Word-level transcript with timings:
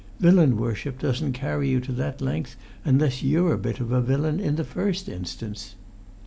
Villain 0.19 0.57
worship 0.57 0.97
doesn't 0.97 1.33
carry 1.33 1.69
you 1.69 1.79
to 1.79 1.91
that 1.91 2.21
length 2.21 2.55
unless 2.83 3.21
you're 3.21 3.53
a 3.53 3.57
bit 3.59 3.79
of 3.79 3.91
a 3.91 4.01
villain 4.01 4.39
in 4.39 4.55
the 4.55 4.63
first 4.63 5.07
instance." 5.07 5.75